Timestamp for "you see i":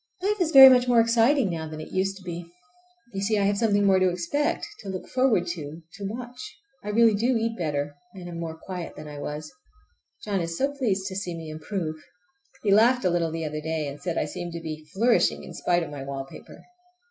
3.13-3.43